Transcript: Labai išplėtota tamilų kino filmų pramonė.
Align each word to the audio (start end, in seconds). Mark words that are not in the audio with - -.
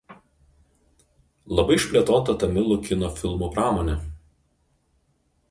Labai 1.59 1.77
išplėtota 1.81 2.35
tamilų 2.45 2.79
kino 2.89 3.11
filmų 3.21 3.51
pramonė. 3.59 4.01